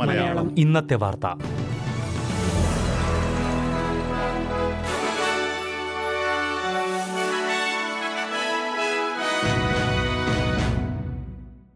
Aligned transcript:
മലയാളം. 0.00 0.58
ഇന്നത്തെ 0.58 0.94
വാർത്ത. 0.94 1.26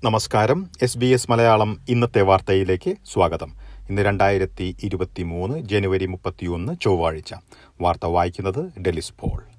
നമസ്കാരം. 0.05 0.71
എസ് 0.83 0.99
ബി 0.99 1.07
എസ് 1.07 1.31
മലയാളം 1.31 1.81
ഇന്നത്തെ 1.89 2.23
വാർത്തയിലേക്ക് 2.23 2.95
സ്വാഗതം. 3.13 3.53
ഇന്ന് 3.89 4.03
രണ്ടായിരത്തി 4.03 4.77
ഇരുപത്തി 4.83 5.23
മൂന്ന് 5.23 5.59
ജനുവരി 5.59 6.07
മുപ്പത്തിയൊന്ന് 6.07 6.73
ചൊവ്വാഴ്ച. 6.83 7.35
വാർത്ത 7.81 8.07
വായിക്കുന്നത് 8.07 8.81
ഡെലിസ് 8.81 9.13
പോൾ. 9.21 9.50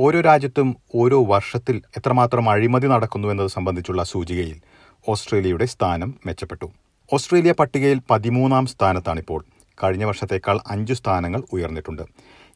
ഓരോ 0.00 0.20
രാജ്യത്തും 0.20 0.76
ഓരോ 0.94 1.24
വർഷത്തിൽ 1.24 1.82
എത്രമാത്രം 1.96 2.50
അഴിമതി 2.50 2.86
നടക്കുന്നു 2.86 3.28
എന്നത് 3.28 3.48
സംബന്ധിച്ചുള്ള 3.48 4.02
സൂചികയിൽ 4.02 4.60
ഓസ്ട്രേലിയയുടെ 5.08 5.66
സ്ഥാനം 5.66 6.14
മെച്ചപ്പെട്ടു. 6.26 6.70
ഓസ്ട്രേലിയ 7.12 7.52
പട്ടികയിൽ 7.52 8.00
പതിമൂന്നാം 8.10 8.66
സ്ഥാനത്താണിപ്പോൾ. 8.66 9.44
കഴിഞ്ഞ 9.84 10.04
വർഷത്തേക്കാൾ 10.04 10.60
അഞ്ചു 10.68 10.94
സ്ഥാനങ്ങൾ 10.94 11.42
ഉയർന്നിട്ടുണ്ട്. 11.52 12.02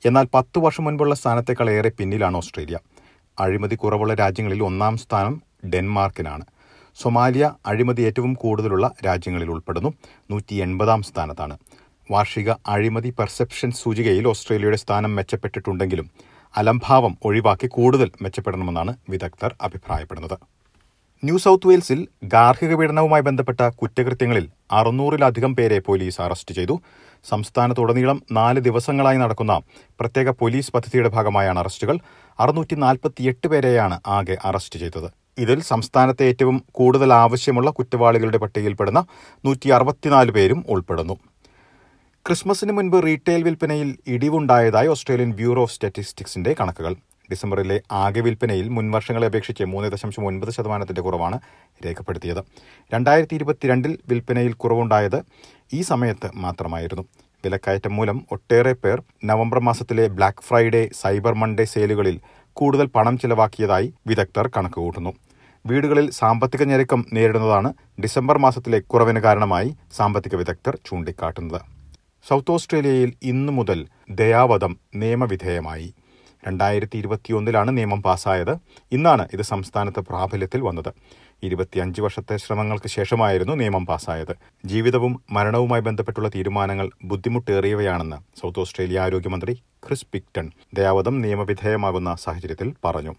എന്നാൽ 0.05 0.28
പത്തു 0.34 0.60
വർഷം 0.60 0.84
മുൻപുള്ള 0.84 1.14
സ്ഥാനത്തേക്കാൾ 1.14 1.70
ഏറെ 1.70 1.88
പിന്നിലാണ് 1.88 2.36
ഓസ്ട്രേലിയ. 2.36 2.78
അഴിമതി 3.41 3.74
കുറവുള്ള 3.74 4.14
രാജ്യങ്ങളിൽ 4.14 4.62
ഒന്നാം 4.62 4.98
സ്ഥാനം 4.98 5.42
ഡെൻമാർക്കിനാണ്. 5.66 6.45
സൊമാലിയ 6.97 7.50
അഴിമതി 7.66 8.02
ഏറ്റവും 8.02 8.34
കൂടുതലുള്ള 8.34 8.91
രാജ്യങ്ങളിൽ 9.06 9.50
ഉൾപ്പെടുന്നു. 9.50 9.95
നൂറ്റി 10.30 10.55
എൺപതാം 10.55 11.02
സ്ഥാനത്താണ്. 11.02 11.59
വാർഷിക 12.11 12.50
അഴിമതി 12.50 13.11
പെർസെപ്ഷൻ 13.11 13.70
സൂചികയിൽ 13.70 14.28
ഓസ്ട്രേലിയയുടെ 14.28 14.77
സ്ഥാനം 14.77 15.14
മെച്ചപ്പെട്ടിട്ടുണ്ടെങ്കിലും 15.14 16.11
അലംഭാവം 16.56 17.19
ഒഴിവാക്കി 17.24 17.66
കൂടുതൽ 17.66 18.11
മെച്ചപ്പെടണമെന്നാണ് 18.23 18.97
വിദഗ്ധർ 19.09 19.55
അഭിപ്രായപ്പെടുന്നത്. 19.62 20.37
ന്യൂ 21.25 21.39
സൗത്ത് 21.39 21.69
വെയിൽസിൽ 21.69 22.08
ഗാർഹിക 22.25 22.75
പീഡനവുമായി 22.75 23.22
ബന്ധപ്പെട്ട 23.22 23.61
കുറ്റകൃത്യങ്ങളിൽ 23.69 24.48
അറുന്നൂറിലധികം 24.73 25.56
പേരെ 25.56 25.78
പോലീസ് 25.78 26.20
അറസ്റ്റ് 26.20 26.55
ചെയ്തു. 26.55 26.80
സംസ്ഥാനത്തുടനീളം 27.28 28.23
നാല് 28.33 28.61
ദിവസങ്ങളായി 28.61 29.19
നടക്കുന്ന 29.19 29.62
പ്രത്യേക 30.00 30.30
പോലീസ് 30.30 30.73
പദ്ധതിയുടെ 30.73 31.08
ഭാഗമായാണ് 31.08 31.58
അറസ്റ്റുകൾ. 31.58 31.98
അറുന്നൂറ്റി 32.41 32.75
നാൽപ്പത്തിയെട്ട് 32.75 33.48
പേരെയാണ് 33.48 34.00
ആകെ 34.06 34.36
അറസ്റ്റ് 34.45 34.78
ചെയ്തത്. 34.78 35.11
ഇതിൽ 35.39 35.61
സംസ്ഥാനത്തെ 35.62 36.25
ഏറ്റവും 36.25 36.64
കൂടുതൽ 36.73 37.12
ആവശ്യമുള്ള 37.12 37.70
കുറ്റവാളികളുടെ 37.70 38.39
പട്ടികയിൽപ്പെടുന്ന 38.39 39.06
നൂറ്റി 39.45 39.69
അറുപത്തിനാല് 39.70 40.30
പേരും 40.30 40.64
ഉൾപ്പെടുന്നു. 40.69 41.14
ക്രിസ്മസിന് 42.27 42.73
മുൻപ് 42.73 42.97
റീറ്റെയിൽ 43.06 43.42
വിൽപ്പനയിൽ 43.42 43.89
ഇടിവുണ്ടായതായി 44.06 44.87
ഓസ്ട്രേലിയൻ 44.87 45.31
ബ്യൂറോ 45.39 45.62
ഓഫ് 45.62 45.73
സ്റ്റാറ്റിസ്റ്റിക്സിന്റെ 45.73 46.55
കണക്കുകൾ. 46.61 46.92
ഡിസംബറിലെ 47.31 47.77
ആകെ 47.92 48.20
വിൽപ്പനയിൽ 48.20 48.69
മുൻവർഷങ്ങളെ 48.69 49.27
അപേക്ഷിച്ച് 49.27 49.64
മൂന്ന് 49.64 49.89
ദശാംശം 49.92 50.27
ഒൻപത് 50.27 50.51
ശതമാനത്തിന്റെ 50.51 51.03
കുറവാണ് 51.03 51.39
രേഖപ്പെടുത്തിയത്. 51.87 52.41
രണ്ടായിരത്തി 52.95 53.34
ഇരുപത്തിരണ്ടിൽ 53.34 53.98
വിൽപ്പനയിൽ 54.09 54.53
കുറവുണ്ടായത് 54.53 55.19
ഈ 55.73 55.81
സമയത്ത് 55.81 56.31
മാത്രമായിരുന്നു. 56.37 57.05
വിലക്കയറ്റം 57.45 57.97
മൂലം 57.97 58.27
ഒട്ടേറെ 58.33 58.73
പേർ 58.73 59.03
നവംബർ 59.25 59.61
മാസത്തിലെ 59.70 60.07
ബ്ലാക്ക് 60.09 60.47
ഫ്രൈഡേ 60.48 60.91
സൈബർ 61.01 61.34
മൺഡേ 61.34 61.64
സെയിലുകളിൽ 61.64 62.20
കൂടുതൽ 62.57 62.86
പണം 62.86 63.19
ചിലവാക്കിയതായി 63.19 63.95
വിദഗ്ധർ 64.07 64.48
കണക്കുകൂട്ടുന്നു. 64.48 65.14
വീടുകളിൽ 65.67 66.11
സാമ്പത്തിക 66.11 66.62
ഞെരുക്കം 66.62 67.07
നേരിടുന്നതാണ് 67.12 67.73
ഡിസംബർ 68.03 68.39
മാസത്തിലെ 68.39 68.81
കുറവിന് 68.92 69.20
കാരണമായി 69.20 69.70
സാമ്പത്തിക 69.97 70.36
വിദഗ്ധർ 70.36 70.77
ചൂണ്ടിക്കാട്ടുന്നത്. 70.86 71.81
സൗത്ത് 72.28 72.51
ഓസ്ട്രേലിയയിൽ 72.51 73.12
ഇന്നു 73.23 73.53
മുതൽ 73.53 73.87
ദയാവധം 74.11 74.77
നിയമവിധേയമായി. 74.95 75.95
രണ്ടായിരത്തി 76.47 76.97
ഇരുപത്തിയൊന്നിലാണ് 76.98 77.77
നിയമം 77.77 78.03
പാസ്സായത് 78.03 78.53
ഇന്നാണ് 78.92 79.29
ഇത് 79.34 79.42
സംസ്ഥാനത്ത് 79.42 80.01
പ്രാബല്യത്തിൽ 80.01 80.61
വന്നത്. 80.61 80.91
ഇരുപത്തിയഞ്ച് 81.42 82.01
വർഷത്തെ 82.01 82.37
ശ്രമങ്ങൾക്ക് 82.37 82.89
ശേഷമായിരുന്നു 82.89 83.55
നിയമം 83.55 83.87
പാസ്സായത് 83.87 84.34
ജീവിതവും 84.64 85.24
മരണവുമായി 85.30 85.83
ബന്ധപ്പെട്ടുള്ള 85.83 86.29
തീരുമാനങ്ങൾ 86.29 86.91
ബുദ്ധിമുട്ടേറിയവയാണെന്ന് 87.05 88.17
സൗത്ത് 88.41 88.61
ഓസ്ട്രേലിയ 88.61 89.01
ആരോഗ്യമന്ത്രി 89.01 89.55
ക്രിസ് 89.86 90.07
പിക്ടൺ 90.13 90.51
ദയാവധം 90.75 91.23
നിയമവിധേയമാകുന്ന 91.23 92.14
സാഹചര്യത്തിൽ 92.14 92.75
പറഞ്ഞു. 92.85 93.14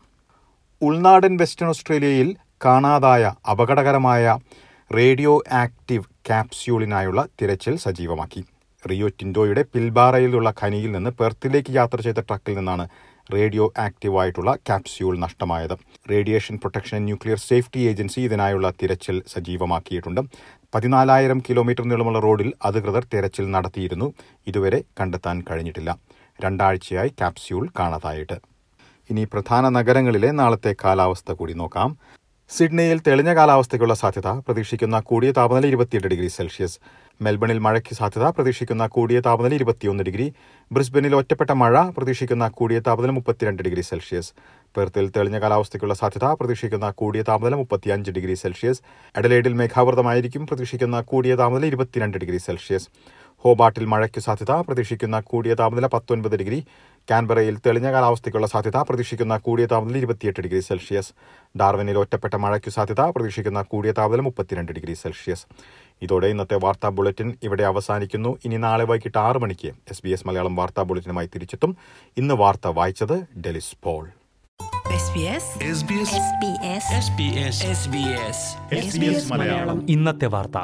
ഉൾനാടൻ 0.82 1.38
വെസ്റ്റേൺ 1.38 1.70
ഓസ്ട്രേലിയയിൽ 1.70 2.36
കാണാതായ 2.66 3.34
അപകടകരമായ 3.52 4.38
റേഡിയോ 4.96 5.44
ആക്റ്റീവ് 5.52 6.04
ക്യാപ്സ്യൂളിനായുള്ള 6.04 7.28
തിരച്ചിൽ 7.42 7.76
സജീവമാക്കി. 7.78 8.44
റിയോ 8.90 9.08
ടിൻഡോയുടെ 9.08 9.66
പിൽബാറയിലുള്ള 9.74 10.54
ഖനിയിൽ 10.62 10.92
നിന്ന് 10.92 11.10
പെർത്തിലേക്ക് 11.10 11.74
യാത്ര 11.74 12.02
ചെയ്ത 12.02 12.20
ട്രക്കിൽ 12.20 12.56
നിന്നാണ് 12.58 12.88
റേഡിയോ 13.34 13.74
ആക്റ്റീവായിട്ടുള്ള 13.78 14.56
ക്യാപ്സ്യൂൾ 14.56 15.18
നഷ്ടമായത്. 15.18 15.76
Radiation 16.12 16.56
protection 16.56 17.06
nuclear 17.06 17.38
safety 17.38 17.80
agency 17.80 18.20
ഇതിനായുള്ള 18.20 18.74
തിരച്ചിൽ 18.84 19.24
സജീവമാക്കിയിട്ടുണ്ട്. 19.28 20.22
പതിനാലായിരം 20.76 21.40
കിലോമീറ്റർ 21.50 21.84
നീളമുള്ള 21.84 22.20
റോഡിൽ 22.20 22.54
അധികൃതർ 22.66 23.06
തിരച്ചിൽ 23.14 23.52
നടത്തിയിരുന്നു. 23.52 24.14
ഇതുവരെ 24.48 24.84
കണ്ടെത്താൻ 25.02 25.44
കഴിഞ്ഞിട്ടില്ല. 25.52 25.98
രണ്ടാഴ്ചയായി 26.44 27.10
ക്യാപ്സ്യൂൾ 27.10 27.70
കാണാതായിട്ട്. 27.80 28.38
ഇനി 29.10 29.24
പ്രധാന 29.34 29.70
നഗരങ്ങളിലെ 29.70 30.32
നാളത്തെ 30.32 30.76
കാലാവസ്ഥ 30.84 31.32
കൂടി 31.32 31.54
നോക്കാം. 31.54 31.98
സിഡ്നിയിൽ 32.56 33.00
തെളിഞ്ഞ 33.06 33.32
കാലാവസ്ഥയ്ക്കുള്ള 33.38 33.94
സാധ്യത 34.00 34.30
പ്രതീക്ഷിക്കുന്ന 34.46 34.98
കൂടിയ 35.10 35.30
താപനില 35.38 35.70
ഇരുപത്തിയെട്ട് 35.72 36.10
ഡിഗ്രി 36.12 36.28
സെൽഷ്യസ്. 36.36 36.76
മെൽബണിൽ 37.24 37.60
മഴയ്ക്ക് 37.66 37.94
സാധ്യത 38.00 38.26
പ്രതീക്ഷിക്കുന്ന 38.36 38.84
കൂടിയ 38.96 39.20
താപനില 39.28 39.58
ഇരുപത്തിയൊന്ന് 39.60 40.04
ഡിഗ്രി. 40.10 40.28
ബ്രിസ്ബനിൽ 40.72 41.16
ഒറ്റപ്പെട്ട 41.20 41.52
മഴ 41.62 41.82
പ്രതീക്ഷിക്കുന്ന 41.96 42.48
കൂടിയ 42.60 42.80
താപനില 42.88 43.12
മുപ്പത്തിരണ്ട് 43.18 43.64
ഡിഗ്രി 43.68 43.86
സെൽഷ്യസ്. 43.90 44.32
പെർത്തിൽ 44.76 45.08
തെളിഞ്ഞ 45.18 45.40
കാലാവസ്ഥയ്ക്കുള്ള 45.46 45.98
സാധ്യത 46.02 46.28
പ്രതീക്ഷിക്കുന്ന 46.42 46.90
കൂടിയ 47.02 47.24
താപനില 47.32 47.56
മുപ്പത്തിയഞ്ച് 47.64 48.12
ഡിഗ്രി 48.18 48.38
സെൽഷ്യസ്. 48.44 48.82
എഡലേഡിൽ 49.18 49.56
മേഘാവൃതമായിരിക്കും 49.62 50.46
പ്രതീക്ഷിക്കുന്ന 50.52 51.02
കൂടിയ 51.14 51.36
താപനില 51.44 51.72
ഇരുപത്തിരണ്ട് 51.74 52.18
ഡിഗ്രി 52.24 52.42
സെൽഷ്യസ്. 52.48 52.90
ഹോബാട്ടിൽ 53.44 53.86
മഴയ്ക്ക് 53.92 54.22
സാധ്യത 54.26 54.52
പ്രതീക്ഷിക്കുന്ന 54.68 55.18
കൂടിയ 55.32 55.54
താപനില 55.62 55.86
പത്തൊൻപത് 55.94 56.36
ഡിഗ്രി. 56.42 56.60
കാൻബറയിൽ 57.10 57.58
തെളിഞ്ഞ 57.58 57.92
കാലാവസ്ഥയ്ക്കുള്ള 57.92 58.48
സാധ്യത 58.48 58.78
പ്രതീക്ഷിക്കുന്ന 58.78 59.38
കൂടിയ 59.38 59.66
താപനില 59.66 59.98
ഇരുപത്തിയെട്ട് 59.98 60.42
ഡിഗ്രി 60.42 60.60
സെൽഷ്യസ്. 60.60 61.14
ഡാർവിനിൽ 61.58 61.98
ഒറ്റപ്പെട്ട 61.98 62.34
മഴയ്ക്കു 62.34 62.70
സാധ്യത 62.70 63.02
പ്രതീക്ഷിക്കുന്ന 63.02 63.62
കൂടിയ 63.62 63.92
താപനില 63.92 64.22
മുപ്പത്തിരണ്ട് 64.22 64.72
ഡിഗ്രി 64.72 64.94
സെൽഷ്യസ്. 64.94 65.46
ഇതോടെ 66.02 66.28
ഇന്നത്തെ 66.28 66.56
വാർത്താ 66.56 66.90
ബുള്ളറ്റിൻ 66.90 67.34
ഇവിടെ 67.44 67.64
അവസാനിക്കുന്നു. 67.64 68.38
ഇനി 68.46 68.58
നാളെ 68.58 68.86
വൈകിട്ട് 68.86 69.18
ആറ് 69.18 69.38
മണിക്ക് 69.38 69.68
എസ് 69.68 70.02
ബി 70.04 70.10
എസ് 70.10 70.28
മലയാളം 70.28 70.56
വാർത്താ 70.56 70.84
ബുള്ളറ്റിനുമായി 70.84 71.28
തിരിച്ചെത്തും. 71.28 71.78
ഇന്ന് 72.18 72.34
വാർത്ത 72.34 72.68
വായിച്ചത് 72.68 73.40
ഡെലിസ് 73.40 73.76
പോൾ. 73.84 74.10
മലയാളം. 79.32 79.90
ഇന്നത്തെ 79.90 80.26
വാർത്ത. 80.26 80.58